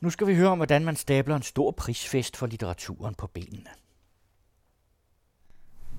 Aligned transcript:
Nu 0.00 0.10
skal 0.10 0.26
vi 0.26 0.34
høre 0.34 0.48
om, 0.48 0.58
hvordan 0.58 0.84
man 0.84 0.96
stabler 0.96 1.36
en 1.36 1.42
stor 1.42 1.70
prisfest 1.70 2.36
for 2.36 2.46
litteraturen 2.46 3.14
på 3.14 3.26
benene. 3.26 3.70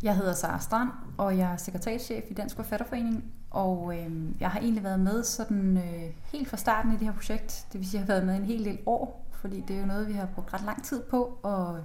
Jeg 0.04 0.16
hedder 0.16 0.34
Sara 0.34 0.60
Strand, 0.60 0.90
og 1.18 1.38
jeg 1.38 1.54
er 1.54 1.58
sekretærchef 1.58 2.24
i 2.30 2.34
Dansk 2.34 2.56
Forfatterforening, 2.56 3.24
og 3.50 3.94
øh, 3.96 4.12
jeg 4.40 4.50
har 4.50 4.60
egentlig 4.60 4.84
været 4.84 5.00
med 5.00 5.24
sådan 5.24 5.78
øh, 5.78 6.14
helt 6.32 6.50
fra 6.50 6.58
starten 6.58 6.92
i 6.92 6.98
det 6.98 7.08
her 7.08 7.14
projekt. 7.14 7.66
Det 7.74 7.80
vil 7.80 7.90
sige, 7.90 8.00
jeg 8.00 8.06
har 8.06 8.14
været 8.14 8.26
med 8.26 8.36
en 8.36 8.46
hel 8.46 8.66
del 8.66 8.78
år, 8.86 9.26
fordi 9.42 9.64
det 9.68 9.76
er 9.76 9.80
jo 9.80 9.86
noget, 9.86 10.08
vi 10.08 10.14
har 10.14 10.28
brugt 10.36 10.54
ret 10.54 10.66
lang 10.66 10.84
tid 10.84 11.04
på 11.04 11.40
at, 11.46 11.84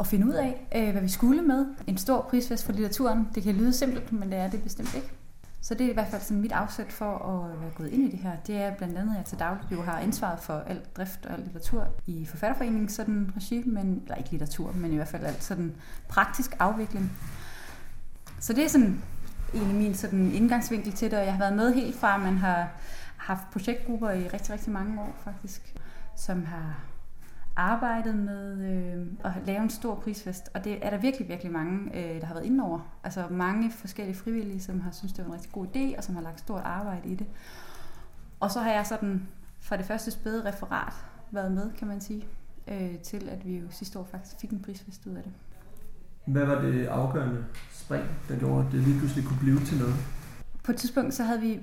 at 0.00 0.06
finde 0.06 0.26
ud 0.26 0.32
af, 0.32 0.66
øh, 0.74 0.90
hvad 0.90 1.02
vi 1.02 1.08
skulle 1.08 1.42
med. 1.42 1.66
En 1.86 1.98
stor 1.98 2.26
prisfest 2.30 2.64
for 2.64 2.72
litteraturen. 2.72 3.28
Det 3.34 3.42
kan 3.42 3.54
lyde 3.54 3.72
simpelt, 3.72 4.12
men 4.12 4.30
det 4.30 4.38
er 4.38 4.50
det 4.50 4.62
bestemt 4.62 4.94
ikke. 4.94 5.12
Så 5.62 5.74
det 5.74 5.86
er 5.86 5.90
i 5.90 5.94
hvert 5.94 6.08
fald 6.08 6.22
sådan 6.22 6.40
mit 6.40 6.52
afsæt 6.52 6.92
for 6.92 7.18
at 7.18 7.52
øh, 7.52 7.60
være 7.60 7.70
gået 7.70 7.88
ind 7.88 8.02
i 8.02 8.10
det 8.10 8.18
her. 8.18 8.36
Det 8.46 8.56
er 8.56 8.74
blandt 8.74 8.98
andet, 8.98 9.12
at 9.12 9.18
jeg 9.18 9.24
til 9.24 9.38
daglig 9.38 9.72
jo 9.72 9.82
har 9.82 9.98
ansvaret 9.98 10.40
for 10.40 10.58
alt 10.58 10.96
drift 10.96 11.26
og 11.26 11.38
litteratur 11.38 11.86
i 12.06 12.26
Forfatterforeningen 12.26 12.88
sådan 12.88 13.32
regi, 13.36 13.62
men, 13.66 14.00
eller 14.02 14.14
ikke 14.14 14.30
litteratur, 14.30 14.72
men 14.72 14.92
i 14.92 14.96
hvert 14.96 15.08
fald 15.08 15.24
alt 15.24 15.42
sådan 15.42 15.74
praktisk 16.08 16.56
afvikling. 16.58 17.12
Så 18.40 18.52
det 18.52 18.64
er 18.64 18.68
sådan 18.68 19.02
egentlig 19.54 19.76
min 19.76 19.94
sådan 19.94 20.32
indgangsvinkel 20.32 20.92
til 20.92 21.10
det, 21.10 21.18
og 21.18 21.24
jeg 21.24 21.32
har 21.32 21.38
været 21.38 21.56
med 21.56 21.74
helt 21.74 21.96
fra, 21.96 22.14
at 22.14 22.20
man 22.20 22.36
har 22.36 22.68
haft 23.16 23.50
projektgrupper 23.52 24.10
i 24.10 24.28
rigtig, 24.28 24.50
rigtig 24.50 24.72
mange 24.72 25.00
år 25.00 25.16
faktisk, 25.24 25.74
som 26.16 26.44
har 26.44 26.76
arbejdet 27.56 28.16
med 28.16 28.70
øh, 28.70 29.06
at 29.24 29.32
lave 29.46 29.62
en 29.62 29.70
stor 29.70 29.94
prisfest, 29.94 30.50
og 30.54 30.64
det 30.64 30.86
er 30.86 30.90
der 30.90 30.98
virkelig, 30.98 31.28
virkelig 31.28 31.52
mange, 31.52 31.78
øh, 31.94 32.20
der 32.20 32.26
har 32.26 32.34
været 32.34 32.46
inde 32.46 32.64
over. 32.64 32.80
Altså 33.04 33.24
mange 33.30 33.70
forskellige 33.70 34.16
frivillige, 34.16 34.60
som 34.60 34.80
har 34.80 34.90
synes 34.90 35.12
det 35.12 35.24
var 35.24 35.30
en 35.30 35.34
rigtig 35.34 35.52
god 35.52 35.66
idé, 35.66 35.96
og 35.96 36.04
som 36.04 36.14
har 36.14 36.22
lagt 36.22 36.40
stort 36.40 36.62
arbejde 36.64 37.08
i 37.08 37.14
det. 37.14 37.26
Og 38.40 38.50
så 38.50 38.60
har 38.60 38.72
jeg 38.72 38.86
sådan 38.86 39.28
fra 39.60 39.76
det 39.76 39.86
første 39.86 40.10
spæde 40.10 40.48
referat 40.48 40.92
været 41.30 41.52
med, 41.52 41.70
kan 41.78 41.88
man 41.88 42.00
sige, 42.00 42.26
øh, 42.68 42.98
til 42.98 43.28
at 43.28 43.46
vi 43.46 43.58
jo 43.58 43.66
sidste 43.70 43.98
år 43.98 44.08
faktisk 44.10 44.36
fik 44.40 44.50
en 44.50 44.62
prisfest 44.62 45.06
ud 45.06 45.14
af 45.14 45.22
det. 45.22 45.32
Hvad 46.26 46.44
var 46.44 46.60
det 46.60 46.86
afgørende 46.86 47.44
spring, 47.70 48.04
der 48.28 48.38
gjorde, 48.38 48.66
at 48.66 48.72
det 48.72 48.80
lige 48.80 48.98
pludselig 48.98 49.24
kunne 49.24 49.38
blive 49.40 49.60
til 49.60 49.78
noget? 49.78 49.94
På 50.64 50.72
et 50.72 50.78
tidspunkt 50.78 51.14
så 51.14 51.22
havde 51.22 51.40
vi 51.40 51.60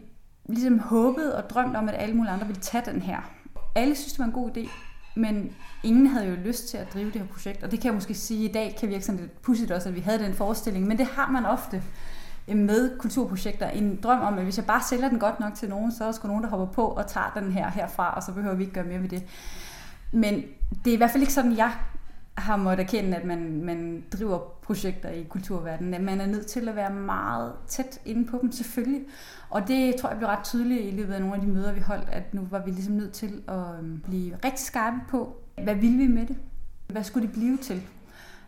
ligesom 0.50 0.80
håbet 0.80 1.34
og 1.34 1.50
drømt 1.50 1.76
om, 1.76 1.90
at 1.90 1.96
alle 1.98 2.16
mulige 2.16 2.32
andre 2.32 2.48
ville 2.48 2.62
tage 2.62 2.92
den 2.92 3.02
her. 3.02 3.32
Alle 3.76 3.96
synes, 3.96 4.12
det 4.14 4.20
var 4.20 4.26
en 4.26 4.32
god 4.32 4.58
idé, 4.58 4.70
men 5.18 5.52
ingen 5.84 6.08
havde 6.08 6.28
jo 6.28 6.36
lyst 6.36 6.68
til 6.68 6.78
at 6.78 6.94
drive 6.94 7.06
det 7.06 7.22
her 7.22 7.28
projekt. 7.28 7.64
Og 7.64 7.72
det 7.72 7.80
kan 7.80 7.86
jeg 7.86 7.94
måske 7.94 8.14
sige, 8.14 8.50
i 8.50 8.52
dag 8.52 8.76
kan 8.80 8.90
virke 8.90 9.06
sådan 9.06 9.22
lidt 9.22 9.42
pudsigt 9.42 9.72
også, 9.72 9.90
at 9.90 9.96
vi 9.96 10.00
havde 10.00 10.20
den 10.20 10.34
forestilling. 10.34 10.88
Men 10.88 10.98
det 10.98 11.06
har 11.06 11.32
man 11.32 11.46
ofte 11.46 11.84
øh, 12.48 12.58
med 12.58 12.98
kulturprojekter. 13.00 13.70
En 13.70 14.00
drøm 14.04 14.22
om, 14.22 14.38
at 14.38 14.44
hvis 14.44 14.58
jeg 14.58 14.66
bare 14.66 14.82
sælger 14.90 15.10
den 15.10 15.20
godt 15.20 15.40
nok 15.40 15.54
til 15.56 15.70
nogen, 15.70 15.92
så 15.92 16.04
er 16.04 16.08
der 16.08 16.14
sgu 16.14 16.28
nogen, 16.28 16.44
der 16.44 16.50
hopper 16.50 16.66
på 16.66 16.88
og 16.88 17.08
tager 17.08 17.32
den 17.36 17.52
her 17.52 17.72
herfra, 17.72 18.14
og 18.16 18.24
så 18.24 18.32
behøver 18.32 18.56
vi 18.56 18.64
ikke 18.64 18.74
gøre 18.74 18.84
mere 18.84 19.02
ved 19.02 19.10
det. 19.10 19.24
Men 20.12 20.44
det 20.86 20.92
er 20.92 20.94
i 20.94 20.98
hvert 20.98 21.12
fald 21.12 21.24
ikke 21.24 21.34
sådan, 21.34 21.58
jeg 21.58 21.72
har 22.38 22.56
måttet 22.56 22.84
erkende, 22.84 23.18
at 23.18 23.26
man, 23.26 23.64
man 23.64 24.04
driver 24.14 24.40
projekter 24.62 25.10
i 25.10 25.24
kulturverdenen. 25.24 25.94
At 25.94 26.02
man 26.02 26.22
er 26.22 26.26
nødt 26.26 26.48
til 26.48 26.70
at 26.70 26.76
være 26.76 26.94
meget 26.94 27.54
tæt 27.68 28.02
inde 28.06 28.26
på 28.26 28.40
dem, 28.42 28.52
selvfølgelig. 28.52 29.06
Og 29.50 29.68
det 29.68 29.96
tror 29.96 30.10
jeg 30.10 30.18
blev 30.18 30.30
ret 30.30 30.44
tydeligt 30.44 30.94
i 30.94 30.96
løbet 30.96 31.14
af 31.14 31.22
nogle 31.22 31.36
af 31.36 31.42
de 31.42 31.48
møder, 31.48 31.74
vi 31.74 31.80
holdt, 31.80 32.10
at 32.12 32.34
nu 32.34 32.48
var 32.52 32.66
vi 32.66 32.72
ligesom 32.72 32.94
nødt 32.94 33.14
til 33.14 33.42
at 33.48 33.78
øhm, 33.80 34.00
blive 34.00 34.36
rigtig 34.46 34.66
skarpe 34.66 34.98
på, 35.10 35.36
hvad 35.64 35.76
ville 35.76 35.98
vi 35.98 36.08
med 36.08 36.26
det? 36.26 36.38
Hvad 36.88 37.04
skulle 37.04 37.28
det 37.28 37.34
blive 37.34 37.58
til? 37.58 37.82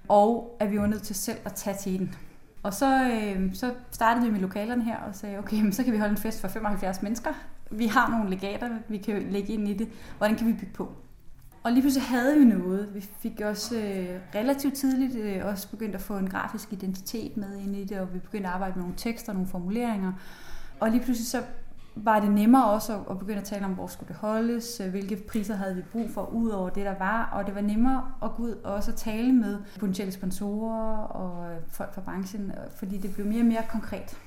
Og 0.07 0.57
at 0.59 0.71
vi 0.71 0.79
var 0.79 0.87
nødt 0.87 1.03
til 1.03 1.15
selv 1.15 1.37
at 1.45 1.53
tage 1.53 1.77
til 1.77 1.99
den. 1.99 2.15
Og 2.63 2.73
så, 2.73 3.11
øh, 3.11 3.55
så 3.55 3.73
startede 3.91 4.25
vi 4.25 4.31
med 4.31 4.39
lokalerne 4.39 4.83
her 4.83 4.97
og 4.97 5.15
sagde, 5.15 5.37
okay, 5.37 5.61
men 5.61 5.73
så 5.73 5.83
kan 5.83 5.93
vi 5.93 5.97
holde 5.97 6.11
en 6.11 6.17
fest 6.17 6.41
for 6.41 6.47
75 6.47 7.01
mennesker. 7.01 7.29
Vi 7.71 7.87
har 7.87 8.09
nogle 8.09 8.29
legater, 8.29 8.69
vi 8.87 8.97
kan 8.97 9.31
lægge 9.31 9.53
ind 9.53 9.67
i 9.67 9.73
det. 9.73 9.87
Hvordan 10.17 10.35
kan 10.37 10.47
vi 10.47 10.53
bygge 10.53 10.73
på? 10.73 10.91
Og 11.63 11.71
lige 11.71 11.81
pludselig 11.81 12.07
havde 12.07 12.39
vi 12.39 12.45
noget. 12.45 12.95
Vi 12.95 13.01
fik 13.19 13.41
også 13.41 13.75
øh, 13.75 14.19
relativt 14.35 14.73
tidligt 14.73 15.15
øh, 15.15 15.45
også 15.45 15.69
begyndt 15.69 15.95
at 15.95 16.01
få 16.01 16.17
en 16.17 16.29
grafisk 16.29 16.73
identitet 16.73 17.37
med 17.37 17.57
ind 17.57 17.75
i 17.75 17.83
det, 17.83 17.99
og 17.99 18.13
vi 18.13 18.19
begyndte 18.19 18.49
at 18.49 18.53
arbejde 18.53 18.73
med 18.75 18.83
nogle 18.83 18.97
tekster, 18.97 19.33
nogle 19.33 19.47
formuleringer. 19.47 20.13
Og 20.79 20.91
lige 20.91 21.03
pludselig 21.03 21.27
så 21.27 21.43
var 21.95 22.19
det 22.19 22.31
nemmere 22.31 22.65
også 22.65 22.93
at, 22.93 22.99
at 23.09 23.19
begynde 23.19 23.39
at 23.39 23.43
tale 23.43 23.65
om, 23.65 23.71
hvor 23.73 23.87
skulle 23.87 24.07
det 24.07 24.15
holdes, 24.15 24.79
øh, 24.79 24.89
hvilke 24.89 25.15
priser 25.15 25.55
havde 25.55 25.75
vi 25.75 25.81
brug 25.81 26.09
for, 26.09 26.25
ud 26.25 26.49
over 26.49 26.69
det, 26.69 26.85
der 26.85 26.97
var. 26.97 27.29
Og 27.33 27.45
det 27.45 27.55
var 27.55 27.61
nemmere 27.61 28.11
at 28.23 28.35
gå 28.35 28.43
ud 28.43 28.51
og 28.63 28.73
også 28.73 28.91
tale 28.91 29.33
med 29.33 29.57
potentielle 29.79 30.13
sponsorer 30.13 30.97
og 30.97 31.51
øh, 31.51 31.57
folk 31.71 31.93
fra 31.93 32.01
branchen, 32.01 32.45
øh, 32.51 32.71
fordi 32.75 32.97
det 32.97 33.13
blev 33.13 33.25
mere 33.25 33.41
og 33.41 33.45
mere 33.45 33.63
konkret. 33.69 34.17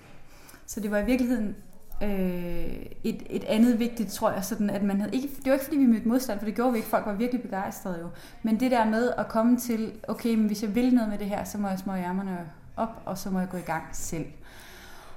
Så 0.66 0.80
det 0.80 0.90
var 0.90 0.98
i 0.98 1.04
virkeligheden 1.04 1.56
øh, 2.02 2.86
et, 3.04 3.22
et 3.30 3.44
andet 3.44 3.78
vigtigt, 3.78 4.12
tror 4.12 4.30
jeg, 4.30 4.44
sådan 4.44 4.70
at 4.70 4.82
man 4.82 5.00
havde 5.00 5.14
ikke, 5.14 5.28
det 5.28 5.46
var 5.46 5.52
ikke 5.52 5.64
fordi 5.64 5.76
vi 5.76 5.86
mødte 5.86 6.08
modstand, 6.08 6.38
for 6.38 6.46
det 6.46 6.54
gjorde 6.54 6.72
vi 6.72 6.78
ikke, 6.78 6.88
folk 6.88 7.06
var 7.06 7.14
virkelig 7.14 7.42
begejstrede 7.42 7.98
jo, 8.00 8.08
men 8.42 8.60
det 8.60 8.70
der 8.70 8.84
med 8.84 9.10
at 9.18 9.28
komme 9.28 9.56
til, 9.56 9.92
okay, 10.08 10.34
men 10.34 10.46
hvis 10.46 10.62
jeg 10.62 10.74
vil 10.74 10.94
noget 10.94 11.10
med 11.10 11.18
det 11.18 11.26
her, 11.26 11.44
så 11.44 11.58
må 11.58 11.68
jeg 11.68 11.78
små 11.78 11.94
ærmerne 11.94 12.38
op, 12.76 13.02
og 13.04 13.18
så 13.18 13.30
må 13.30 13.38
jeg 13.38 13.48
gå 13.48 13.56
i 13.56 13.60
gang 13.60 13.84
selv. 13.92 14.26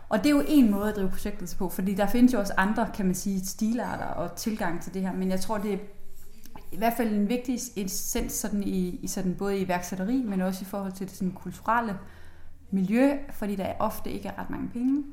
Og 0.10 0.18
det 0.18 0.26
er 0.26 0.30
jo 0.30 0.44
en 0.48 0.72
måde 0.72 0.90
at 0.90 0.96
drive 0.96 1.10
projektet 1.10 1.56
på, 1.60 1.70
fordi 1.70 1.94
der 1.94 2.08
findes 2.08 2.34
jo 2.34 2.40
også 2.40 2.54
andre, 2.58 2.90
kan 2.94 3.06
man 3.06 3.16
sige, 3.16 3.46
stilarter 3.46 4.06
og 4.06 4.36
tilgang 4.36 4.82
til 4.82 4.94
det 4.94 5.02
her, 5.02 5.14
men 5.14 5.30
jeg 5.30 5.40
tror, 5.40 5.58
det 5.58 5.74
er 5.74 5.78
i 6.72 6.78
hvert 6.78 6.94
fald 6.98 7.14
en 7.14 7.30
vigtig 7.30 7.60
essens 7.78 8.34
sådan 8.34 8.64
i, 8.64 9.00
i 9.02 9.08
sådan 9.08 9.36
både 9.36 9.58
i 9.58 9.62
iværksætteri, 9.62 10.24
men 10.26 10.42
også 10.42 10.62
i 10.62 10.66
forhold 10.66 10.92
til 10.92 11.08
det 11.08 11.16
sådan 11.16 11.32
kulturelle 11.32 11.98
miljø, 12.72 13.18
fordi 13.32 13.56
der 13.56 13.74
ofte 13.80 14.12
ikke 14.12 14.28
er 14.28 14.40
ret 14.40 14.50
mange 14.50 14.70
penge 14.70 15.04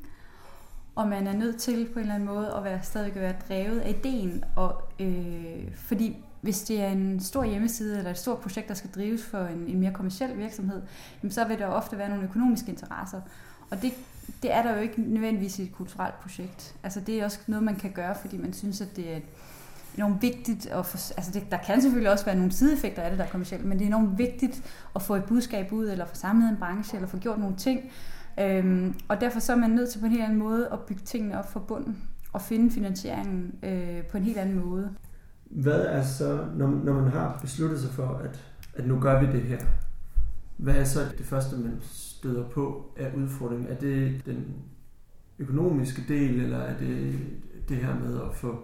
og 0.95 1.07
man 1.07 1.27
er 1.27 1.33
nødt 1.33 1.57
til 1.57 1.89
på 1.93 1.99
en 1.99 1.99
eller 1.99 2.15
anden 2.15 2.29
måde 2.29 2.53
at 2.57 2.63
være 2.63 2.79
stadig 2.83 3.15
være 3.15 3.35
drevet 3.47 3.79
af 3.79 3.89
ideen. 3.89 4.43
Og, 4.55 4.81
øh, 4.99 5.71
fordi 5.75 6.17
hvis 6.41 6.61
det 6.61 6.81
er 6.81 6.87
en 6.87 7.19
stor 7.19 7.43
hjemmeside 7.43 7.97
eller 7.97 8.11
et 8.11 8.17
stort 8.17 8.37
projekt, 8.37 8.67
der 8.67 8.73
skal 8.73 8.89
drives 8.95 9.25
for 9.25 9.37
en, 9.37 9.67
en 9.67 9.79
mere 9.79 9.93
kommersiel 9.93 10.37
virksomhed, 10.37 10.81
jamen 11.23 11.31
så 11.31 11.45
vil 11.45 11.59
der 11.59 11.65
ofte 11.65 11.97
være 11.97 12.09
nogle 12.09 12.23
økonomiske 12.23 12.71
interesser. 12.71 13.21
Og 13.71 13.81
det, 13.81 13.93
det 14.41 14.53
er 14.53 14.63
der 14.63 14.75
jo 14.75 14.81
ikke 14.81 15.01
nødvendigvis 15.01 15.59
i 15.59 15.63
et 15.63 15.71
kulturelt 15.71 16.19
projekt. 16.21 16.75
Altså 16.83 16.99
det 16.99 17.19
er 17.19 17.25
også 17.25 17.39
noget, 17.47 17.63
man 17.63 17.75
kan 17.75 17.91
gøre, 17.91 18.15
fordi 18.21 18.37
man 18.37 18.53
synes, 18.53 18.81
at 18.81 18.95
det 18.95 19.13
er 19.15 19.19
enormt 19.97 20.21
vigtigt. 20.21 20.65
At 20.65 20.85
for, 20.85 20.97
altså 20.97 21.31
det, 21.31 21.51
der 21.51 21.57
kan 21.57 21.81
selvfølgelig 21.81 22.11
også 22.11 22.25
være 22.25 22.35
nogle 22.35 22.51
sideeffekter 22.51 23.01
af 23.01 23.09
det, 23.09 23.19
der 23.19 23.25
er 23.25 23.29
kommersielt, 23.29 23.65
men 23.65 23.77
det 23.77 23.83
er 23.83 23.87
enormt 23.87 24.17
vigtigt 24.17 24.63
at 24.95 25.01
få 25.01 25.15
et 25.15 25.23
budskab 25.23 25.71
ud, 25.71 25.89
eller 25.89 26.05
få 26.05 26.15
samlet 26.15 26.49
en 26.49 26.57
branche, 26.57 26.95
eller 26.95 27.07
få 27.07 27.17
gjort 27.17 27.39
nogle 27.39 27.55
ting, 27.55 27.91
Øhm, 28.39 28.95
og 29.07 29.21
derfor 29.21 29.39
så 29.39 29.53
er 29.53 29.57
man 29.57 29.69
nødt 29.69 29.89
til 29.89 29.99
på 29.99 30.05
en 30.05 30.11
helt 30.11 30.23
anden 30.23 30.39
måde 30.39 30.69
at 30.71 30.79
bygge 30.79 31.01
tingene 31.05 31.39
op 31.39 31.51
fra 31.51 31.59
bunden 31.59 31.97
og 32.33 32.41
finde 32.41 32.71
finansieringen 32.71 33.55
øh, 33.63 34.03
på 34.03 34.17
en 34.17 34.23
helt 34.23 34.37
anden 34.37 34.65
måde. 34.65 34.95
Hvad 35.45 35.81
er 35.85 36.03
så, 36.03 36.45
når, 36.55 36.67
når 36.67 36.93
man 36.93 37.11
har 37.11 37.39
besluttet 37.41 37.79
sig 37.79 37.91
for, 37.91 38.07
at, 38.07 38.39
at 38.73 38.87
nu 38.87 38.99
gør 38.99 39.19
vi 39.19 39.25
det 39.25 39.41
her, 39.41 39.59
hvad 40.57 40.75
er 40.75 40.83
så 40.83 40.99
det 41.17 41.25
første, 41.25 41.57
man 41.57 41.77
støder 41.81 42.49
på 42.49 42.93
af 42.97 43.13
udfordringen? 43.15 43.67
Er 43.67 43.75
det 43.75 44.25
den 44.25 44.45
økonomiske 45.39 46.03
del, 46.07 46.41
eller 46.41 46.57
er 46.57 46.77
det 46.77 47.19
det 47.69 47.77
her 47.77 47.99
med 47.99 48.21
at 48.21 48.33
få, 48.33 48.59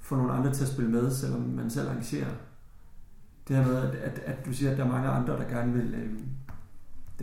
få 0.00 0.16
nogle 0.16 0.32
andre 0.32 0.52
til 0.52 0.64
at 0.64 0.70
spille 0.70 0.90
med, 0.90 1.10
selvom 1.10 1.40
man 1.40 1.70
selv 1.70 1.88
arrangerer? 1.88 2.30
Det 3.48 3.56
her 3.56 3.66
med, 3.66 3.76
at, 3.76 3.94
at, 3.94 4.18
at 4.18 4.46
du 4.46 4.52
siger, 4.52 4.70
at 4.70 4.78
der 4.78 4.84
er 4.84 4.88
mange 4.88 5.08
andre, 5.08 5.36
der 5.36 5.48
gerne 5.48 5.72
vil 5.72 5.94
øh, 5.94 6.18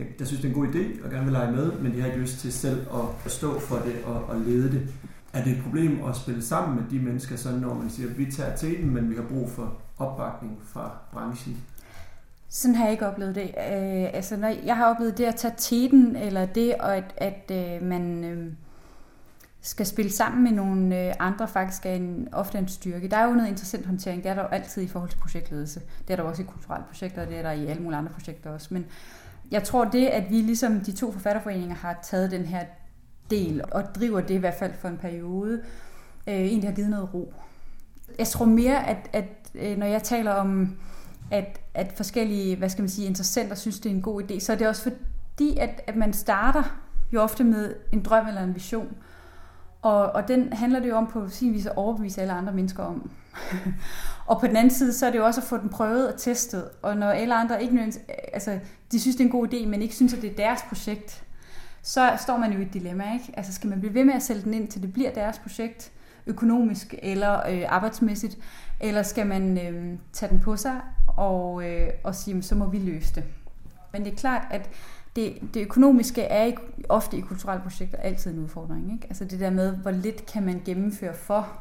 der, 0.00 0.06
der 0.18 0.24
synes, 0.24 0.42
det 0.42 0.50
er 0.50 0.54
en 0.54 0.60
god 0.60 0.74
idé 0.74 1.04
og 1.04 1.10
gerne 1.10 1.24
vil 1.24 1.32
lege 1.32 1.52
med, 1.52 1.72
men 1.72 1.92
de 1.92 2.00
har 2.00 2.06
ikke 2.06 2.20
lyst 2.20 2.38
til 2.38 2.52
selv 2.52 2.86
at 3.26 3.32
stå 3.32 3.60
for 3.60 3.76
det 3.76 4.04
og, 4.04 4.24
og 4.24 4.40
lede 4.40 4.72
det. 4.72 4.88
Er 5.32 5.44
det 5.44 5.52
et 5.52 5.62
problem 5.62 6.04
at 6.04 6.16
spille 6.16 6.42
sammen 6.42 6.76
med 6.80 6.84
de 6.90 6.98
mennesker, 6.98 7.36
så 7.36 7.50
når 7.56 7.74
man 7.74 7.90
siger, 7.90 8.10
at 8.10 8.18
vi 8.18 8.32
tager 8.32 8.56
til 8.56 8.86
men 8.86 9.10
vi 9.10 9.14
har 9.14 9.22
brug 9.22 9.50
for 9.50 9.76
opbakning 9.98 10.58
fra 10.64 10.96
branchen? 11.12 11.56
Sådan 12.48 12.74
har 12.74 12.84
jeg 12.84 12.92
ikke 12.92 13.06
oplevet 13.06 13.34
det. 13.34 13.42
Øh, 13.42 14.14
altså, 14.14 14.36
når 14.36 14.48
jeg 14.48 14.76
har 14.76 14.94
oplevet 14.94 15.18
det 15.18 15.24
at 15.24 15.36
tage 15.36 15.54
teten, 15.56 16.16
eller 16.16 16.46
det, 16.46 16.74
at, 16.80 17.14
at 17.16 17.50
øh, 17.52 17.88
man 17.88 18.24
øh, 18.24 18.52
skal 19.60 19.86
spille 19.86 20.10
sammen 20.10 20.44
med 20.44 20.52
nogle 20.52 21.06
øh, 21.06 21.14
andre, 21.18 21.48
faktisk 21.48 21.86
er 21.86 21.92
en, 21.92 22.28
ofte 22.32 22.58
en 22.58 22.68
styrke. 22.68 23.08
Der 23.08 23.16
er 23.16 23.24
jo 23.24 23.34
noget 23.34 23.48
interessant 23.48 23.86
håndtering, 23.86 24.22
det 24.22 24.30
er 24.30 24.34
der 24.34 24.42
jo 24.42 24.48
altid 24.48 24.82
i 24.82 24.88
forhold 24.88 25.10
til 25.10 25.18
projektledelse. 25.18 25.80
Det 26.08 26.12
er 26.12 26.16
der 26.16 26.22
også 26.22 26.42
i 26.42 26.44
kulturelle 26.44 26.84
projekter, 26.88 27.22
og 27.22 27.28
det 27.28 27.38
er 27.38 27.42
der 27.42 27.52
i 27.52 27.66
alle 27.66 27.82
mulige 27.82 27.98
andre 27.98 28.12
projekter 28.12 28.50
også. 28.50 28.68
Men, 28.70 28.86
jeg 29.50 29.64
tror 29.64 29.84
det, 29.84 30.06
at 30.06 30.30
vi 30.30 30.34
ligesom 30.34 30.80
de 30.80 30.92
to 30.92 31.12
forfatterforeninger 31.12 31.76
har 31.76 31.98
taget 32.02 32.30
den 32.30 32.44
her 32.44 32.64
del 33.30 33.62
og 33.72 33.82
driver 33.94 34.20
det 34.20 34.34
i 34.34 34.38
hvert 34.38 34.54
fald 34.54 34.72
for 34.80 34.88
en 34.88 34.96
periode, 34.96 35.62
øh, 36.26 36.34
egentlig 36.34 36.68
har 36.68 36.74
givet 36.74 36.90
noget 36.90 37.14
ro. 37.14 37.34
Jeg 38.18 38.26
tror 38.26 38.44
mere, 38.44 38.86
at, 38.86 39.10
at 39.12 39.24
øh, 39.54 39.76
når 39.76 39.86
jeg 39.86 40.02
taler 40.02 40.32
om, 40.32 40.76
at, 41.30 41.60
at 41.74 41.92
forskellige 41.96 42.56
hvad 42.56 42.68
skal 42.68 42.82
man 42.82 42.88
sige, 42.88 43.06
interessenter 43.06 43.54
synes, 43.54 43.80
det 43.80 43.90
er 43.90 43.94
en 43.94 44.02
god 44.02 44.22
idé, 44.22 44.40
så 44.40 44.52
er 44.52 44.56
det 44.56 44.68
også 44.68 44.82
fordi, 44.82 45.56
at, 45.56 45.82
at 45.86 45.96
man 45.96 46.12
starter 46.12 46.80
jo 47.12 47.20
ofte 47.20 47.44
med 47.44 47.74
en 47.92 48.02
drøm 48.02 48.28
eller 48.28 48.42
en 48.42 48.54
vision. 48.54 48.96
Og, 49.82 50.12
og 50.12 50.28
den 50.28 50.52
handler 50.52 50.80
det 50.80 50.88
jo 50.88 50.96
om 50.96 51.06
på 51.06 51.28
sin 51.28 51.52
vis 51.52 51.66
at 51.66 51.76
overbevise 51.76 52.20
alle 52.20 52.32
andre 52.32 52.52
mennesker 52.52 52.82
om. 52.82 53.10
og 54.26 54.40
på 54.40 54.46
den 54.46 54.56
anden 54.56 54.70
side, 54.70 54.92
så 54.92 55.06
er 55.06 55.10
det 55.10 55.18
jo 55.18 55.24
også 55.24 55.40
at 55.40 55.46
få 55.46 55.56
den 55.56 55.68
prøvet 55.68 56.12
og 56.12 56.20
testet. 56.20 56.64
Og 56.82 56.96
når 56.96 57.06
alle 57.06 57.34
andre 57.34 57.62
ikke 57.62 57.74
nødvendigvis, 57.74 58.06
altså, 58.32 58.58
de 58.92 59.00
synes, 59.00 59.16
det 59.16 59.24
er 59.24 59.28
en 59.28 59.32
god 59.32 59.48
idé, 59.52 59.66
men 59.66 59.82
ikke 59.82 59.94
synes, 59.94 60.14
at 60.14 60.22
det 60.22 60.30
er 60.30 60.34
deres 60.34 60.62
projekt, 60.68 61.24
så 61.82 62.12
står 62.18 62.36
man 62.36 62.52
jo 62.52 62.58
i 62.58 62.62
et 62.62 62.74
dilemma, 62.74 63.12
ikke? 63.12 63.32
Altså, 63.34 63.52
skal 63.52 63.70
man 63.70 63.80
blive 63.80 63.94
ved 63.94 64.04
med 64.04 64.14
at 64.14 64.22
sælge 64.22 64.42
den 64.42 64.54
ind, 64.54 64.68
til 64.68 64.82
det 64.82 64.92
bliver 64.92 65.10
deres 65.10 65.38
projekt, 65.38 65.92
økonomisk 66.26 66.94
eller 67.02 67.48
øh, 67.48 67.62
arbejdsmæssigt, 67.68 68.38
eller 68.80 69.02
skal 69.02 69.26
man 69.26 69.58
øh, 69.58 69.98
tage 70.12 70.30
den 70.30 70.40
på 70.40 70.56
sig 70.56 70.80
og, 71.16 71.64
øh, 71.64 71.88
og 72.04 72.14
sige, 72.14 72.42
så 72.42 72.54
må 72.54 72.66
vi 72.66 72.78
løse 72.78 73.14
det. 73.14 73.24
Men 73.92 74.04
det 74.04 74.12
er 74.12 74.16
klart, 74.16 74.42
at 74.50 74.70
det, 75.16 75.38
det 75.54 75.60
økonomiske 75.60 76.22
er 76.22 76.44
ikke 76.44 76.60
ofte 76.88 77.16
i 77.16 77.20
kulturelle 77.20 77.62
projekter 77.62 77.98
altid 77.98 78.32
en 78.32 78.38
udfordring. 78.38 78.92
Ikke? 78.92 79.06
Altså 79.06 79.24
det 79.24 79.40
der 79.40 79.50
med, 79.50 79.76
hvor 79.76 79.90
lidt 79.90 80.26
kan 80.26 80.42
man 80.42 80.62
gennemføre 80.64 81.14
for, 81.14 81.60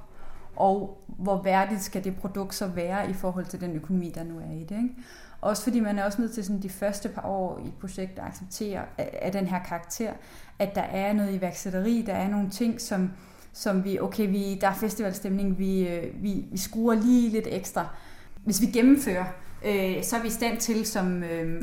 og 0.55 1.03
hvor 1.07 1.41
værdigt 1.41 1.81
skal 1.81 2.03
det 2.03 2.15
produkt 2.15 2.55
så 2.55 2.67
være 2.67 3.09
i 3.09 3.13
forhold 3.13 3.45
til 3.45 3.61
den 3.61 3.75
økonomi, 3.75 4.11
der 4.15 4.23
nu 4.23 4.37
er 4.37 4.51
i 4.51 4.63
det. 4.63 4.75
Ikke? 4.75 4.95
Også 5.41 5.63
fordi 5.63 5.79
man 5.79 5.99
er 5.99 6.05
også 6.05 6.21
nødt 6.21 6.31
til 6.31 6.45
sådan 6.45 6.61
de 6.61 6.69
første 6.69 7.09
par 7.09 7.25
år 7.25 7.61
i 7.65 7.67
et 7.67 7.73
projekt 7.73 8.19
at 8.19 8.25
acceptere 8.25 8.81
af 8.97 9.31
den 9.31 9.47
her 9.47 9.63
karakter, 9.63 10.13
at 10.59 10.75
der 10.75 10.81
er 10.81 11.13
noget 11.13 11.33
iværksætteri, 11.33 12.03
der 12.07 12.13
er 12.13 12.29
nogle 12.29 12.49
ting, 12.49 12.81
som, 12.81 13.11
som 13.53 13.83
vi, 13.83 13.99
okay, 13.99 14.29
vi, 14.29 14.55
der 14.61 14.67
er 14.67 14.73
festivalstemning, 14.73 15.59
vi, 15.59 15.87
øh, 15.87 16.23
vi, 16.23 16.45
vi 16.51 16.57
skruer 16.57 16.95
lige 16.95 17.29
lidt 17.29 17.47
ekstra. 17.51 17.87
Hvis 18.45 18.61
vi 18.61 18.65
gennemfører, 18.65 19.25
øh, 19.65 20.03
så 20.03 20.15
er 20.17 20.21
vi 20.21 20.27
i 20.27 20.31
stand 20.31 20.57
til 20.57 20.85
som 20.85 21.23
øh, 21.23 21.61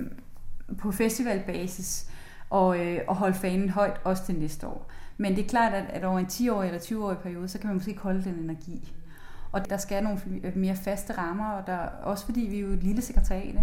på 0.78 0.92
festivalbasis 0.92 2.10
og, 2.50 2.86
øh, 2.86 3.00
og 3.08 3.16
holde 3.16 3.34
fanen 3.34 3.68
højt 3.68 4.00
også 4.04 4.24
til 4.26 4.34
næste 4.34 4.66
år. 4.66 4.90
Men 5.16 5.36
det 5.36 5.44
er 5.44 5.48
klart, 5.48 5.72
at, 5.74 5.84
at 5.88 6.04
over 6.04 6.18
en 6.18 6.26
10-årig 6.26 6.66
eller 6.66 6.80
20-årig 6.80 7.18
periode, 7.18 7.48
så 7.48 7.58
kan 7.58 7.66
man 7.66 7.76
måske 7.76 7.90
ikke 7.90 8.02
holde 8.02 8.24
den 8.24 8.34
energi. 8.34 8.92
Og 9.52 9.70
der 9.70 9.76
skal 9.76 10.02
nogle 10.02 10.20
øh, 10.42 10.56
mere 10.56 10.76
faste 10.76 11.18
rammer, 11.18 11.50
og 11.50 11.66
der, 11.66 11.76
også 12.02 12.24
fordi 12.24 12.40
vi 12.40 12.56
er 12.56 12.60
jo 12.60 12.68
et 12.68 12.82
lille 12.82 13.02
sekretariat. 13.02 13.56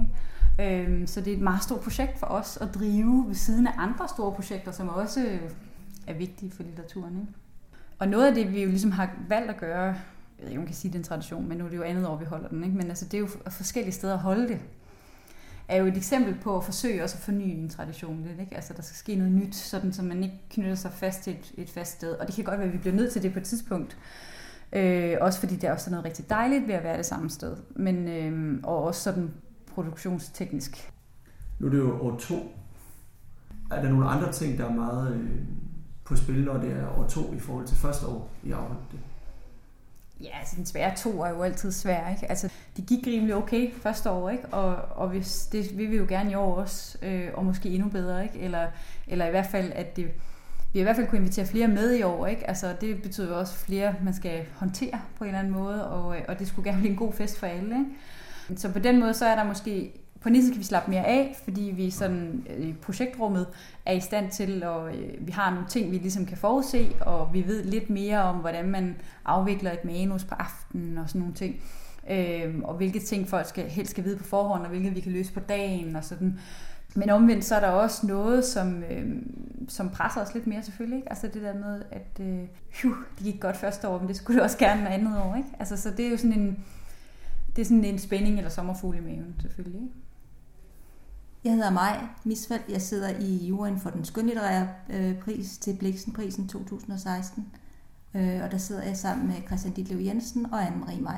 Ikke? 0.59 0.83
Øhm, 0.83 1.07
så 1.07 1.21
det 1.21 1.33
er 1.33 1.37
et 1.37 1.41
meget 1.41 1.63
stort 1.63 1.79
projekt 1.79 2.19
for 2.19 2.27
os 2.27 2.57
at 2.61 2.75
drive 2.75 3.25
ved 3.27 3.35
siden 3.35 3.67
af 3.67 3.71
andre 3.77 4.07
store 4.07 4.31
projekter, 4.31 4.71
som 4.71 4.89
også 4.89 5.25
øh, 5.25 5.51
er 6.07 6.13
vigtige 6.13 6.51
for 6.51 6.63
litteraturen. 6.63 7.19
Ikke? 7.19 7.33
Og 7.99 8.07
noget 8.07 8.27
af 8.27 8.33
det, 8.33 8.53
vi 8.53 8.63
jo 8.63 8.69
ligesom 8.69 8.91
har 8.91 9.09
valgt 9.27 9.49
at 9.49 9.57
gøre, 9.57 9.83
jeg 9.83 9.95
ved 10.39 10.47
ikke, 10.49 10.59
man 10.59 10.67
kan 10.67 10.75
sige, 10.75 10.91
det 10.91 10.95
er 10.95 10.99
en 10.99 11.03
tradition, 11.03 11.49
men 11.49 11.57
nu 11.57 11.65
er 11.65 11.69
det 11.69 11.77
jo 11.77 11.83
andet 11.83 12.07
år, 12.07 12.17
vi 12.17 12.25
holder 12.25 12.47
den, 12.47 12.63
ikke? 12.63 12.77
men 12.77 12.87
altså, 12.87 13.05
det 13.05 13.13
er 13.13 13.19
jo 13.19 13.27
forskellige 13.49 13.93
steder 13.93 14.13
at 14.13 14.19
holde 14.19 14.47
det 14.47 14.59
er 15.67 15.77
jo 15.77 15.85
et 15.85 15.97
eksempel 15.97 16.35
på 16.43 16.57
at 16.57 16.63
forsøge 16.63 17.03
også 17.03 17.17
at 17.17 17.23
forny 17.23 17.41
en 17.41 17.69
tradition 17.69 18.23
lidt. 18.27 18.39
Ikke? 18.39 18.55
Altså, 18.55 18.73
der 18.73 18.81
skal 18.81 18.95
ske 18.95 19.15
noget 19.15 19.33
nyt, 19.33 19.55
sådan, 19.55 19.93
så 19.93 20.03
man 20.03 20.23
ikke 20.23 20.41
knytter 20.49 20.75
sig 20.75 20.91
fast 20.91 21.23
til 21.23 21.33
et, 21.33 21.51
et 21.57 21.69
fast 21.69 21.91
sted. 21.91 22.11
Og 22.13 22.27
det 22.27 22.35
kan 22.35 22.43
godt 22.43 22.57
være, 22.57 22.67
at 22.67 22.73
vi 22.73 22.77
bliver 22.77 22.95
nødt 22.95 23.13
til 23.13 23.23
det 23.23 23.33
på 23.33 23.39
et 23.39 23.45
tidspunkt. 23.45 23.97
Øh, 24.73 25.17
også 25.21 25.39
fordi 25.39 25.55
det 25.55 25.63
er 25.63 25.71
også 25.71 25.89
noget 25.89 26.05
rigtig 26.05 26.29
dejligt 26.29 26.67
ved 26.67 26.73
at 26.73 26.83
være 26.83 26.97
det 26.97 27.05
samme 27.05 27.29
sted. 27.29 27.57
Men, 27.75 28.07
øh, 28.07 28.59
og 28.63 28.83
også 28.83 29.01
sådan 29.01 29.33
produktionsteknisk. 29.73 30.91
Nu 31.59 31.67
er 31.67 31.71
det 31.71 31.77
jo 31.77 32.01
år 32.01 32.17
to. 32.17 32.35
Er 33.71 33.81
der 33.81 33.89
nogle 33.89 34.05
andre 34.05 34.31
ting, 34.31 34.57
der 34.57 34.65
er 34.65 34.73
meget 34.73 35.15
øh, 35.15 35.31
på 36.03 36.15
spil, 36.15 36.43
når 36.43 36.57
det 36.57 36.71
er 36.71 36.99
år 36.99 37.07
to 37.07 37.33
i 37.33 37.39
forhold 37.39 37.67
til 37.67 37.77
første 37.77 38.07
år 38.07 38.29
i 38.43 38.51
afholdet? 38.51 38.99
Ja, 40.21 40.39
altså 40.39 40.55
den 40.55 40.65
svære 40.65 40.95
to 40.95 41.21
er 41.21 41.29
jo 41.29 41.41
altid 41.43 41.71
svær, 41.71 42.09
ikke? 42.09 42.29
Altså, 42.29 42.49
det 42.77 42.85
gik 42.85 43.07
rimelig 43.07 43.35
okay 43.35 43.73
første 43.73 44.09
år, 44.09 44.29
ikke? 44.29 44.45
Og, 44.45 44.75
og 44.75 45.09
hvis, 45.09 45.45
det 45.45 45.77
vil 45.77 45.91
vi 45.91 45.97
jo 45.97 46.05
gerne 46.09 46.31
i 46.31 46.35
år 46.35 46.55
også, 46.55 46.97
øh, 47.01 47.29
og 47.33 47.45
måske 47.45 47.69
endnu 47.69 47.89
bedre, 47.89 48.23
ikke? 48.23 48.39
Eller, 48.39 48.67
eller 49.07 49.25
i 49.25 49.29
hvert 49.29 49.47
fald, 49.51 49.71
at 49.75 49.95
det, 49.95 50.07
vi 50.73 50.79
i 50.79 50.83
hvert 50.83 50.95
fald 50.95 51.07
kunne 51.07 51.19
invitere 51.19 51.45
flere 51.45 51.67
med 51.67 51.93
i 51.93 52.03
år, 52.03 52.27
ikke? 52.27 52.47
Altså, 52.47 52.75
det 52.81 53.01
betyder 53.01 53.27
jo 53.27 53.39
også 53.39 53.53
flere, 53.53 53.95
man 54.03 54.13
skal 54.13 54.45
håndtere 54.55 55.01
på 55.17 55.23
en 55.23 55.27
eller 55.27 55.39
anden 55.39 55.53
måde, 55.53 55.89
og, 55.89 56.17
øh, 56.17 56.21
og 56.27 56.39
det 56.39 56.47
skulle 56.47 56.69
gerne 56.69 56.79
blive 56.81 56.91
en 56.91 56.97
god 56.97 57.13
fest 57.13 57.39
for 57.39 57.47
alle, 57.47 57.75
ikke? 57.79 58.61
Så 58.61 58.71
på 58.71 58.79
den 58.79 58.99
måde, 58.99 59.13
så 59.13 59.25
er 59.25 59.35
der 59.35 59.43
måske 59.43 60.02
på 60.23 60.29
den 60.29 60.51
kan 60.51 60.59
vi 60.59 60.63
slappe 60.63 60.91
mere 60.91 61.05
af, 61.05 61.35
fordi 61.43 61.61
vi 61.75 61.89
sådan 61.89 62.45
øh, 62.49 62.67
i 62.67 62.73
projektrummet 62.73 63.47
er 63.85 63.93
i 63.93 63.99
stand 63.99 64.31
til, 64.31 64.63
og 64.63 64.95
øh, 64.95 65.27
vi 65.27 65.31
har 65.31 65.51
nogle 65.51 65.67
ting, 65.69 65.91
vi 65.91 65.97
ligesom 65.97 66.25
kan 66.25 66.37
forudse, 66.37 66.95
og 67.01 67.33
vi 67.33 67.47
ved 67.47 67.63
lidt 67.63 67.89
mere 67.89 68.21
om, 68.21 68.35
hvordan 68.35 68.69
man 68.69 68.95
afvikler 69.25 69.71
et 69.71 69.85
manus 69.85 70.23
på 70.23 70.35
aftenen 70.35 70.97
og 70.97 71.09
sådan 71.09 71.19
nogle 71.19 71.35
ting. 71.35 71.55
Øh, 72.09 72.55
og 72.63 72.75
hvilke 72.75 72.99
ting 72.99 73.27
folk 73.27 73.47
skal, 73.47 73.69
helst 73.69 73.91
skal 73.91 74.03
vide 74.03 74.17
på 74.17 74.23
forhånd, 74.23 74.61
og 74.61 74.69
hvilke 74.69 74.89
vi 74.89 74.99
kan 74.99 75.11
løse 75.11 75.33
på 75.33 75.39
dagen 75.39 75.95
og 75.95 76.03
sådan. 76.03 76.39
Men 76.95 77.09
omvendt 77.09 77.45
så 77.45 77.55
er 77.55 77.59
der 77.59 77.67
også 77.67 78.07
noget, 78.07 78.45
som, 78.45 78.83
øh, 78.83 79.15
som 79.67 79.89
presser 79.89 80.21
os 80.21 80.33
lidt 80.33 80.47
mere 80.47 80.63
selvfølgelig. 80.63 80.97
Ikke? 80.97 81.09
Altså 81.09 81.27
det 81.27 81.41
der 81.41 81.53
med, 81.53 81.81
at 81.91 82.19
øh, 82.19 82.39
phew, 82.73 82.93
det 83.17 83.23
gik 83.23 83.39
godt 83.39 83.57
første 83.57 83.87
år, 83.87 83.99
men 83.99 84.07
det 84.07 84.15
skulle 84.15 84.35
det 84.35 84.43
også 84.43 84.57
gerne 84.57 84.89
andet 84.89 85.17
år. 85.17 85.35
Ikke? 85.35 85.49
Altså, 85.59 85.77
så 85.77 85.91
det 85.91 86.05
er 86.05 86.09
jo 86.09 86.17
sådan 86.17 86.39
en, 86.39 86.63
det 87.55 87.61
er 87.61 87.65
sådan 87.65 87.85
en 87.85 87.99
spænding 87.99 88.37
eller 88.37 88.49
sommerfugl 88.49 88.97
i 88.97 88.99
maven 88.99 89.35
selvfølgelig. 89.41 89.81
Ikke? 89.81 89.93
Jeg 91.43 91.53
hedder 91.53 91.69
Maj 91.69 92.07
Misfeldt. 92.23 92.69
Jeg 92.69 92.81
sidder 92.81 93.09
i 93.19 93.45
juryen 93.47 93.79
for 93.79 93.89
den 93.89 94.05
skønlitterære 94.05 94.67
øh, 94.89 95.19
pris 95.19 95.57
til 95.57 95.75
Bliksenprisen 95.79 96.47
2016. 96.47 97.47
Øh, 98.15 98.43
og 98.43 98.51
der 98.51 98.57
sidder 98.57 98.83
jeg 98.83 98.97
sammen 98.97 99.27
med 99.27 99.35
Christian 99.47 99.73
Ditlev 99.73 99.99
Jensen 99.99 100.53
og 100.53 100.63
Anne-Marie 100.63 101.01
Maj. 101.01 101.17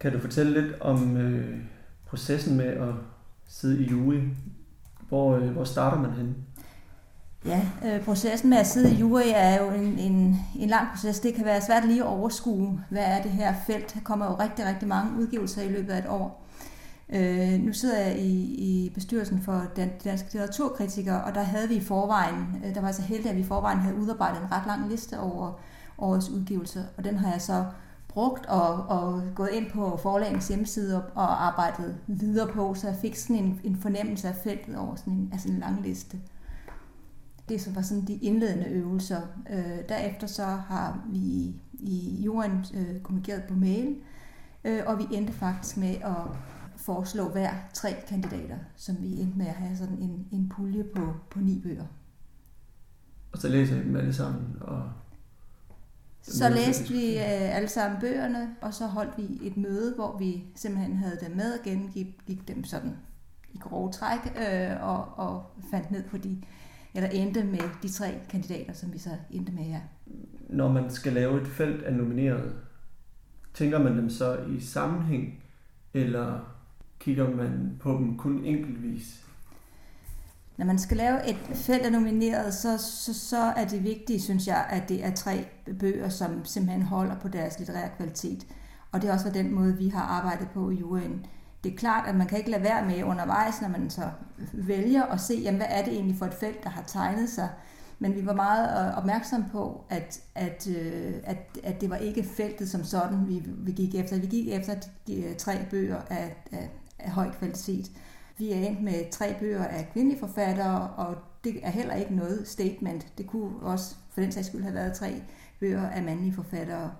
Kan 0.00 0.12
du 0.12 0.20
fortælle 0.20 0.62
lidt 0.62 0.80
om 0.80 1.16
øh, 1.16 1.64
processen 2.06 2.56
med 2.56 2.66
at 2.66 2.94
sidde 3.48 3.84
i 3.84 3.88
jury? 3.90 4.20
Hvor, 5.08 5.36
øh, 5.36 5.50
hvor 5.50 5.64
starter 5.64 6.00
man 6.00 6.10
hen? 6.12 6.36
Ja, 7.44 7.68
øh, 7.84 8.04
processen 8.04 8.50
med 8.50 8.58
at 8.58 8.66
sidde 8.66 8.94
i 8.94 8.98
jury 8.98 9.22
er 9.34 9.62
jo 9.62 9.70
en, 9.70 9.98
en, 9.98 10.36
en 10.56 10.68
lang 10.68 10.88
proces. 10.90 11.20
Det 11.20 11.34
kan 11.34 11.44
være 11.44 11.60
svært 11.60 11.86
lige 11.86 12.00
at 12.00 12.06
overskue, 12.06 12.80
hvad 12.90 13.04
er 13.04 13.22
det 13.22 13.30
her 13.30 13.54
felt. 13.66 13.94
Der 13.94 14.00
kommer 14.00 14.26
jo 14.26 14.34
rigtig, 14.34 14.66
rigtig 14.66 14.88
mange 14.88 15.20
udgivelser 15.20 15.62
i 15.62 15.68
løbet 15.68 15.92
af 15.92 15.98
et 15.98 16.08
år. 16.08 16.43
Øh, 17.08 17.60
nu 17.60 17.72
sidder 17.72 17.98
jeg 17.98 18.18
i, 18.18 18.54
i 18.54 18.90
bestyrelsen 18.94 19.42
for 19.42 19.62
Dan, 19.76 19.90
Danske 20.04 20.32
Litteraturkritikere, 20.32 21.24
og 21.24 21.34
der 21.34 21.42
havde 21.42 21.68
vi 21.68 21.74
i 21.74 21.80
forvejen, 21.80 22.62
øh, 22.64 22.74
der 22.74 22.80
var 22.80 22.92
så 22.92 23.02
heldig, 23.02 23.30
at 23.30 23.36
vi 23.36 23.40
i 23.40 23.44
forvejen 23.44 23.78
havde 23.78 23.96
udarbejdet 23.96 24.42
en 24.42 24.52
ret 24.52 24.66
lang 24.66 24.90
liste 24.90 25.20
over 25.20 25.52
årets 25.98 26.30
udgivelser, 26.30 26.82
og 26.96 27.04
den 27.04 27.16
har 27.16 27.32
jeg 27.32 27.42
så 27.42 27.64
brugt 28.08 28.46
og, 28.46 28.86
og 28.86 29.22
gået 29.34 29.50
ind 29.52 29.70
på 29.70 29.96
forlagens 30.02 30.48
hjemmeside 30.48 30.96
og, 30.96 31.10
og 31.14 31.46
arbejdet 31.46 31.96
videre 32.06 32.48
på, 32.48 32.74
så 32.74 32.86
jeg 32.86 32.96
fik 32.96 33.16
sådan 33.16 33.36
en, 33.36 33.60
en 33.64 33.76
fornemmelse 33.76 34.28
af 34.28 34.34
feltet 34.34 34.76
over 34.76 34.94
sådan 34.96 35.12
en, 35.12 35.28
altså 35.32 35.48
en 35.48 35.58
lang 35.58 35.82
liste. 35.82 36.18
Det 37.48 37.60
så 37.60 37.70
var 37.70 37.82
sådan 37.82 38.04
de 38.06 38.14
indledende 38.14 38.66
øvelser. 38.66 39.20
Øh, 39.50 39.88
derefter 39.88 40.26
så 40.26 40.44
har 40.44 41.00
vi 41.08 41.54
i 41.80 42.22
jorden 42.24 42.64
øh, 42.74 43.00
kommunikeret 43.00 43.42
på 43.48 43.54
mail, 43.54 43.96
øh, 44.64 44.80
og 44.86 44.98
vi 44.98 45.04
endte 45.12 45.32
faktisk 45.32 45.76
med 45.76 45.94
at 45.94 46.14
foreslå 46.84 47.28
hver 47.28 47.50
tre 47.74 47.96
kandidater, 48.08 48.58
som 48.76 48.96
vi 49.00 49.20
endte 49.20 49.38
med 49.38 49.46
at 49.46 49.54
have 49.54 49.76
sådan 49.76 49.98
en, 49.98 50.28
en 50.32 50.48
pulje 50.48 50.84
på, 50.84 51.14
på 51.30 51.40
ni 51.40 51.60
bøger. 51.60 51.86
Og 53.32 53.38
så 53.38 53.48
læser 53.48 53.76
I 53.76 53.84
dem 53.84 53.96
alle 53.96 54.12
sammen? 54.12 54.56
Og 54.60 54.90
så 56.22 56.48
læste 56.48 56.92
vi 56.92 57.16
øh, 57.16 57.56
alle 57.56 57.68
sammen 57.68 58.00
bøgerne, 58.00 58.56
og 58.60 58.74
så 58.74 58.86
holdt 58.86 59.18
vi 59.18 59.46
et 59.46 59.56
møde, 59.56 59.94
hvor 59.94 60.18
vi 60.18 60.44
simpelthen 60.54 60.96
havde 60.96 61.18
dem 61.20 61.36
med 61.36 61.58
og 61.58 61.64
gennemgik 61.64 62.06
gik 62.26 62.48
dem 62.48 62.64
sådan 62.64 62.96
i 63.54 63.58
grove 63.58 63.92
træk, 63.92 64.18
øh, 64.36 64.88
og, 64.88 65.18
og 65.18 65.46
fandt 65.70 65.90
ned 65.90 66.02
på 66.02 66.18
de, 66.18 66.42
eller 66.94 67.08
endte 67.08 67.44
med 67.44 67.82
de 67.82 67.88
tre 67.88 68.20
kandidater, 68.28 68.72
som 68.72 68.92
vi 68.92 68.98
så 68.98 69.10
endte 69.30 69.52
med 69.52 69.64
her. 69.64 69.80
Når 70.48 70.72
man 70.72 70.90
skal 70.90 71.12
lave 71.12 71.40
et 71.40 71.46
felt 71.46 71.82
af 71.82 71.94
nomineret, 71.94 72.54
tænker 73.54 73.78
man 73.78 73.98
dem 73.98 74.10
så 74.10 74.38
i 74.48 74.60
sammenhæng, 74.60 75.42
eller 75.94 76.53
kigger 77.00 77.30
man 77.30 77.76
på 77.80 77.92
dem 77.92 78.16
kun 78.16 78.44
enkeltvis? 78.44 79.24
Når 80.56 80.66
man 80.66 80.78
skal 80.78 80.96
lave 80.96 81.30
et 81.30 81.36
felt 81.54 81.82
af 81.82 81.92
nomineret, 81.92 82.54
så, 82.54 82.78
så, 82.78 83.14
så 83.14 83.36
er 83.36 83.64
det 83.64 83.84
vigtigt, 83.84 84.22
synes 84.22 84.46
jeg, 84.46 84.66
at 84.70 84.88
det 84.88 85.04
er 85.04 85.14
tre 85.14 85.46
bøger, 85.80 86.08
som 86.08 86.44
simpelthen 86.44 86.82
holder 86.82 87.18
på 87.18 87.28
deres 87.28 87.58
litterære 87.58 87.90
kvalitet. 87.96 88.46
Og 88.92 89.02
det 89.02 89.08
er 89.08 89.14
også 89.14 89.30
den 89.30 89.54
måde, 89.54 89.76
vi 89.76 89.88
har 89.88 90.02
arbejdet 90.02 90.48
på 90.54 90.70
i 90.70 90.82
UN. 90.82 91.26
Det 91.64 91.72
er 91.72 91.76
klart, 91.76 92.08
at 92.08 92.16
man 92.16 92.26
kan 92.26 92.38
ikke 92.38 92.50
lade 92.50 92.62
være 92.62 92.86
med 92.86 93.04
undervejs, 93.04 93.62
når 93.62 93.68
man 93.68 93.90
så 93.90 94.10
vælger 94.52 95.02
at 95.02 95.20
se, 95.20 95.34
jamen, 95.34 95.58
hvad 95.58 95.66
er 95.70 95.84
det 95.84 95.92
egentlig 95.92 96.16
for 96.18 96.26
et 96.26 96.34
felt, 96.34 96.64
der 96.64 96.70
har 96.70 96.82
tegnet 96.82 97.28
sig. 97.28 97.48
Men 97.98 98.14
vi 98.14 98.26
var 98.26 98.34
meget 98.34 98.88
øh, 98.88 98.98
opmærksom 98.98 99.44
på, 99.52 99.84
at, 99.90 100.20
at, 100.34 100.68
øh, 100.76 101.14
at, 101.24 101.58
at 101.64 101.80
det 101.80 101.90
var 101.90 101.96
ikke 101.96 102.22
feltet 102.22 102.70
som 102.70 102.84
sådan, 102.84 103.28
vi, 103.28 103.42
vi 103.46 103.72
gik 103.72 103.94
efter. 103.94 104.18
Vi 104.18 104.26
gik 104.26 104.48
efter 104.48 104.74
de 105.06 105.22
øh, 105.22 105.36
tre 105.36 105.58
bøger 105.70 106.00
af, 106.10 106.36
af, 106.52 106.70
af 107.04 107.10
høj 107.10 107.30
kvalitet. 107.38 107.90
Vi 108.38 108.52
er 108.52 108.56
endt 108.56 108.82
med 108.82 109.10
tre 109.10 109.34
bøger 109.40 109.64
af 109.64 109.88
kvindelige 109.92 110.20
forfattere, 110.20 110.90
og 110.90 111.16
det 111.44 111.60
er 111.62 111.70
heller 111.70 111.94
ikke 111.94 112.14
noget 112.14 112.48
statement. 112.48 113.06
Det 113.18 113.26
kunne 113.26 113.60
også 113.62 113.94
for 114.10 114.20
den 114.20 114.32
sags 114.32 114.46
skyld 114.46 114.62
have 114.62 114.74
været 114.74 114.92
tre 114.92 115.22
bøger 115.60 115.88
af 115.88 116.02
mandlige 116.02 116.34
forfattere. 116.34 116.92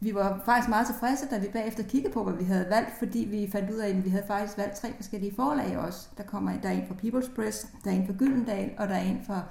Vi 0.00 0.14
var 0.14 0.42
faktisk 0.44 0.68
meget 0.68 0.86
tilfredse, 0.86 1.26
da 1.30 1.38
vi 1.38 1.46
bagefter 1.52 1.82
kiggede 1.82 2.12
på, 2.12 2.24
hvad 2.24 2.34
vi 2.34 2.44
havde 2.44 2.66
valgt, 2.70 2.90
fordi 2.98 3.18
vi 3.18 3.50
fandt 3.52 3.70
ud 3.70 3.78
af, 3.78 3.88
at 3.88 4.04
vi 4.04 4.10
havde 4.10 4.24
faktisk 4.26 4.58
valgt 4.58 4.76
tre 4.76 4.92
forskellige 4.96 5.34
forlag 5.34 5.78
også. 5.78 6.08
Der, 6.16 6.22
kommer, 6.22 6.60
der 6.60 6.68
er 6.68 6.72
en 6.72 6.86
fra 6.88 6.94
People's 6.94 7.34
Press, 7.34 7.66
der 7.84 7.90
er 7.90 7.94
en 7.94 8.06
fra 8.06 8.12
Gyldendal, 8.18 8.70
og 8.78 8.88
der 8.88 8.94
er 8.94 9.02
en 9.02 9.20
fra 9.26 9.42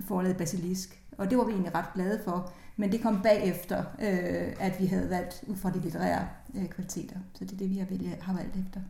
forlaget 0.00 0.36
Basilisk. 0.36 1.02
Og 1.18 1.30
det 1.30 1.38
var 1.38 1.44
vi 1.44 1.52
egentlig 1.52 1.74
ret 1.74 1.92
glade 1.94 2.20
for. 2.24 2.52
Men 2.76 2.92
det 2.92 3.02
kom 3.02 3.22
bagefter, 3.22 3.78
øh, 3.78 4.54
at 4.60 4.80
vi 4.80 4.86
havde 4.86 5.10
valgt 5.10 5.44
ud 5.46 5.56
fra 5.56 5.70
de 5.70 5.80
litterære 5.80 6.28
øh, 6.54 6.68
kvaliteter. 6.68 7.16
Så 7.34 7.44
det 7.44 7.52
er 7.52 7.56
det, 7.56 7.70
vi 7.70 7.78
har, 7.78 7.86
har 8.20 8.34
valgt 8.34 8.56
efter 8.56 8.80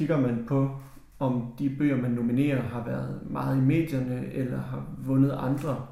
kigger 0.00 0.20
man 0.20 0.44
på, 0.48 0.70
om 1.18 1.52
de 1.58 1.76
bøger, 1.78 1.96
man 1.96 2.10
nominerer, 2.10 2.62
har 2.62 2.84
været 2.84 3.20
meget 3.30 3.56
i 3.56 3.60
medierne, 3.60 4.26
eller 4.32 4.60
har 4.60 4.86
vundet 4.98 5.32
andre 5.38 5.86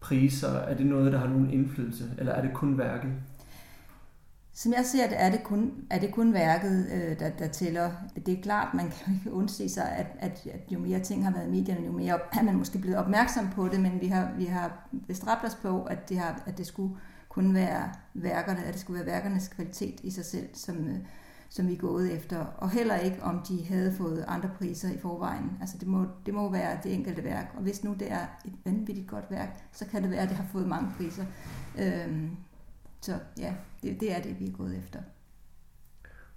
priser? 0.00 0.48
Er 0.48 0.76
det 0.76 0.86
noget, 0.86 1.12
der 1.12 1.18
har 1.18 1.28
nogen 1.28 1.50
indflydelse, 1.50 2.04
eller 2.18 2.32
er 2.32 2.42
det 2.42 2.54
kun 2.54 2.78
værket? 2.78 3.12
Som 4.52 4.72
jeg 4.72 4.84
ser 4.84 5.08
det, 5.08 5.22
er 5.22 5.30
det 5.30 5.44
kun, 5.44 5.72
er 5.90 5.98
det 5.98 6.12
kun 6.12 6.34
værket, 6.34 6.86
øh, 6.94 7.18
der, 7.18 7.30
der 7.30 7.48
tæller. 7.48 7.90
Det 8.26 8.38
er 8.38 8.42
klart, 8.42 8.74
man 8.74 8.90
kan 8.90 9.14
ikke 9.14 9.32
undse 9.32 9.68
sig, 9.68 9.92
at, 9.92 10.06
at, 10.18 10.46
at 10.52 10.72
jo 10.72 10.78
mere 10.78 11.00
ting 11.00 11.24
har 11.24 11.32
været 11.32 11.46
i 11.46 11.50
medierne, 11.50 11.86
jo 11.86 11.92
mere 11.92 12.18
er 12.32 12.42
man 12.42 12.56
måske 12.56 12.78
blevet 12.78 12.98
opmærksom 12.98 13.50
på 13.54 13.68
det, 13.68 13.80
men 13.80 14.00
vi 14.00 14.06
har, 14.06 14.32
vi 14.38 14.44
har 14.44 14.88
bestræbt 15.06 15.44
os 15.44 15.54
på, 15.54 15.82
at 15.82 16.08
det, 16.08 16.18
har, 16.18 16.42
at 16.46 16.58
det 16.58 16.66
skulle 16.66 16.96
kun 17.28 17.54
være 17.54 17.92
værkerne, 18.14 18.64
at 18.64 18.72
det 18.72 18.80
skulle 18.80 18.98
være 18.98 19.14
værkernes 19.14 19.48
kvalitet 19.48 20.00
i 20.02 20.10
sig 20.10 20.24
selv, 20.24 20.48
som, 20.52 20.76
øh, 20.88 20.98
som 21.54 21.68
vi 21.68 21.72
er 21.72 21.78
gået 21.78 22.14
efter, 22.14 22.38
og 22.38 22.70
heller 22.70 22.96
ikke 22.96 23.22
om 23.22 23.40
de 23.48 23.64
havde 23.64 23.92
fået 23.92 24.24
andre 24.28 24.50
priser 24.58 24.92
i 24.92 24.98
forvejen. 24.98 25.50
Altså 25.60 25.78
det 25.78 25.88
må, 25.88 26.06
det 26.26 26.34
må 26.34 26.50
være 26.50 26.78
det 26.82 26.94
enkelte 26.94 27.24
værk, 27.24 27.52
og 27.56 27.62
hvis 27.62 27.84
nu 27.84 27.96
det 27.98 28.12
er 28.12 28.26
et 28.44 28.52
vanvittigt 28.64 29.08
godt 29.08 29.30
værk, 29.30 29.68
så 29.72 29.86
kan 29.86 30.02
det 30.02 30.10
være, 30.10 30.20
at 30.20 30.28
det 30.28 30.36
har 30.36 30.46
fået 30.52 30.68
mange 30.68 30.90
priser. 30.96 31.24
Øhm, 31.78 32.30
så 33.00 33.18
ja, 33.38 33.54
det, 33.82 34.00
det 34.00 34.16
er 34.16 34.22
det, 34.22 34.40
vi 34.40 34.46
er 34.46 34.52
gået 34.52 34.78
efter. 34.78 34.98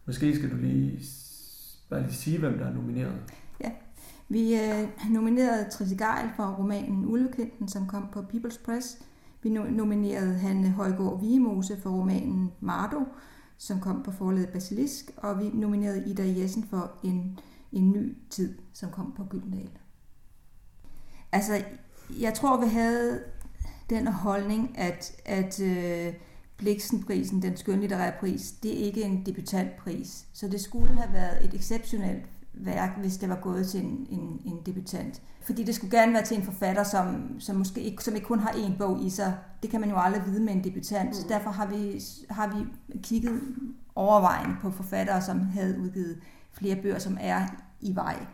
Måske 0.06 0.36
skal 0.36 0.52
du 0.52 0.56
lige 0.56 1.02
bare 1.90 2.02
lige 2.02 2.14
sige, 2.14 2.40
hvem 2.40 2.58
der 2.58 2.66
er 2.66 2.74
nomineret. 2.74 3.20
Ja, 3.62 3.72
vi 4.30 4.56
øh, 4.56 5.12
nominerede 5.12 5.70
Trisse 5.70 5.96
Geil 5.98 6.30
for 6.36 6.44
romanen 6.44 7.06
Ulvekvinten, 7.06 7.68
som 7.68 7.88
kom 7.88 8.08
på 8.12 8.20
People's 8.20 8.66
Press. 8.66 9.00
Vi 9.44 9.50
nominerede 9.50 10.34
Hanne 10.34 10.70
Højgaard 10.70 11.22
Vigemose 11.22 11.78
for 11.82 11.90
romanen 11.90 12.52
Mardo, 12.60 13.06
som 13.58 13.80
kom 13.80 14.04
på 14.04 14.12
forlaget 14.12 14.50
Basilisk, 14.50 15.12
og 15.18 15.40
vi 15.40 15.50
nominerede 15.54 16.10
Ida 16.10 16.40
Jessen 16.42 16.64
for 16.64 16.92
en, 17.04 17.40
en 17.72 17.92
ny 17.92 18.18
tid, 18.30 18.58
som 18.74 18.90
kom 18.92 19.14
på 19.18 19.24
Gyldendal. 19.24 19.70
Altså, 21.32 21.64
jeg 22.20 22.34
tror, 22.34 22.66
vi 22.66 22.68
havde 22.68 23.24
den 23.90 24.08
holdning, 24.08 24.78
at, 24.78 25.22
at 25.26 25.60
øh, 25.60 26.14
Bliksenprisen, 26.58 27.42
den 27.42 27.58
skønlitterære 27.58 28.14
pris, 28.20 28.52
det 28.52 28.82
er 28.82 28.86
ikke 28.86 29.04
en 29.04 29.26
debutantpris. 29.26 30.26
Så 30.34 30.48
det 30.48 30.62
skulle 30.62 30.94
have 30.94 31.14
været 31.14 31.46
et 31.46 31.54
exceptionelt 31.54 32.24
værk, 32.60 32.98
hvis 33.00 33.18
det 33.18 33.30
var 33.30 33.36
gået 33.36 33.68
til 33.68 33.84
en, 33.84 34.08
en, 34.10 34.42
en 34.46 34.60
debutant. 34.66 35.22
Fordi 35.42 35.64
det 35.64 35.76
skulle 35.76 35.98
gerne 35.98 36.14
være 36.14 36.24
til 36.24 36.38
en 36.38 36.44
forfatter, 36.44 36.84
som, 36.84 37.36
som 37.40 37.56
måske 37.56 37.82
ikke, 37.82 38.04
som 38.04 38.16
ikke 38.16 38.28
kun 38.28 38.40
har 38.40 38.50
én 38.50 38.78
bog 38.78 39.06
i 39.06 39.10
sig. 39.10 39.38
Det 39.62 39.70
kan 39.70 39.82
man 39.82 39.90
jo 39.90 39.98
aldrig 39.98 40.26
vide 40.26 40.44
med 40.44 40.54
en 40.54 40.64
debutant. 40.64 41.16
Så 41.16 41.22
mm. 41.24 41.28
derfor 41.28 41.50
har 41.50 41.68
vi, 41.68 42.02
har 42.30 42.48
vi 42.58 42.66
kigget 43.04 43.42
overvejende 43.96 44.56
på 44.62 44.72
forfattere, 44.72 45.22
som 45.22 45.40
havde 45.40 45.80
udgivet 45.80 46.20
flere 46.54 46.76
bøger, 46.76 47.00
som 47.00 47.18
er 47.22 47.48
i 47.82 47.96
vej. 47.96 48.26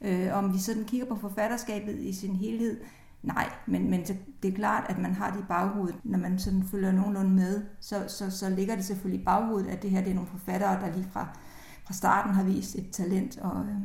Øh, 0.00 0.28
om 0.32 0.54
vi 0.54 0.58
sådan 0.58 0.84
kigger 0.84 1.06
på 1.06 1.16
forfatterskabet 1.16 1.98
i 1.98 2.12
sin 2.12 2.36
helhed, 2.36 2.80
nej, 3.22 3.50
men, 3.66 3.90
men 3.90 4.00
det 4.42 4.52
er 4.52 4.56
klart, 4.56 4.84
at 4.88 4.98
man 4.98 5.14
har 5.14 5.30
det 5.30 5.40
i 5.40 5.44
baghovedet, 5.48 5.96
når 6.04 6.18
man 6.18 6.38
sådan 6.38 6.64
følger 6.70 6.92
nogenlunde 6.92 7.30
med, 7.30 7.62
så, 7.80 8.04
så, 8.08 8.30
så 8.30 8.50
ligger 8.50 8.76
det 8.76 8.84
selvfølgelig 8.84 9.20
i 9.20 9.24
baghovedet, 9.24 9.66
at 9.66 9.82
det 9.82 9.90
her 9.90 10.00
det 10.00 10.10
er 10.10 10.14
nogle 10.14 10.30
forfattere, 10.30 10.80
der 10.80 10.96
lige 10.96 11.08
fra 11.12 11.38
fra 11.86 11.94
starten 11.94 12.34
har 12.34 12.44
vist 12.44 12.74
et 12.74 12.90
talent, 12.92 13.38
og, 13.38 13.60
øh, 13.60 13.80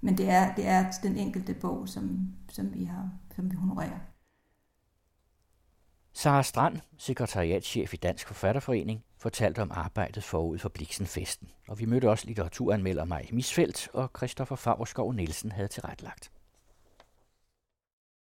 men 0.00 0.18
det 0.18 0.30
er, 0.30 0.54
det 0.54 0.66
er 0.66 0.92
den 1.02 1.16
enkelte 1.16 1.54
bog, 1.54 1.88
som, 1.88 2.32
som, 2.48 2.74
vi, 2.74 2.84
har, 2.84 3.10
som 3.36 3.50
vi 3.50 3.56
honorerer. 3.56 3.98
Sara 6.12 6.42
Strand, 6.42 6.78
sekretariatschef 6.98 7.94
i 7.94 7.96
Dansk 7.96 8.26
Forfatterforening, 8.26 9.04
fortalte 9.18 9.62
om 9.62 9.70
arbejdet 9.74 10.24
forud 10.24 10.58
for 10.58 10.68
Bliksenfesten, 10.68 11.48
og 11.68 11.78
vi 11.78 11.84
mødte 11.84 12.10
også 12.10 12.26
litteraturanmelder 12.26 13.04
Maj 13.04 13.26
Misfeldt 13.32 13.88
og 13.92 14.10
Christoffer 14.16 14.56
Favrskov 14.56 15.12
Nielsen 15.12 15.52
havde 15.52 15.68
tilrettelagt. 15.68 16.30